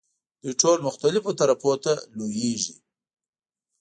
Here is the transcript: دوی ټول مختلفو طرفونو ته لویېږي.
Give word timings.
دوی 0.41 0.53
ټول 0.61 0.77
مختلفو 0.87 1.37
طرفونو 1.39 1.81
ته 1.83 1.93
لویېږي. 2.17 2.75